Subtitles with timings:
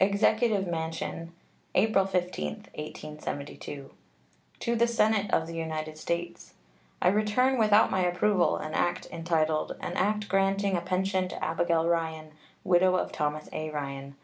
[0.00, 1.32] EXECUTIVE MANSION,
[1.76, 3.92] April 15, 1872.
[4.58, 6.54] To the Senate of the United States:
[7.00, 11.86] I return without my approval an act entitled "An act granting a pension to Abigail
[11.86, 12.32] Ryan,
[12.64, 13.70] widow of Thomas A.
[13.70, 14.16] Ryan."